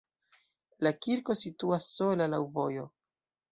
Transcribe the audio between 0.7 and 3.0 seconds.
La kirko situas sola laŭ vojo.